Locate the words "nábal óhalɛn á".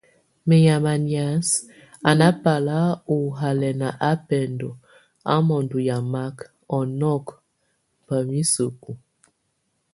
2.19-4.11